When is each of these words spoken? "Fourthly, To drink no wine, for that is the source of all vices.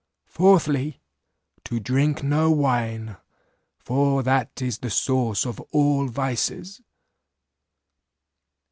"Fourthly, 0.25 0.99
To 1.65 1.79
drink 1.79 2.23
no 2.23 2.49
wine, 2.49 3.17
for 3.77 4.23
that 4.23 4.59
is 4.59 4.79
the 4.79 4.89
source 4.89 5.45
of 5.45 5.59
all 5.71 6.07
vices. 6.07 6.81